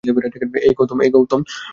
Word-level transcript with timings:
এই, 0.61 1.11
গৌতম! 1.11 1.41